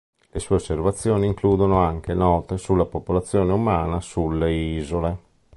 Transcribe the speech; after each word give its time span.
Le 0.31 0.39
sue 0.39 0.55
osservazioni 0.55 1.27
includono 1.27 1.77
anche 1.77 2.15
note 2.15 2.57
sulla 2.57 2.85
popolazione 2.85 3.53
umana 3.53 4.01
sulle 4.01 4.51
isole. 4.51 5.17